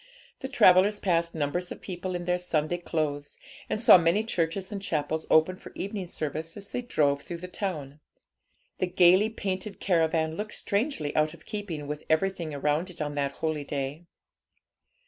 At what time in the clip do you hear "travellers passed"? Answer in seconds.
0.47-1.35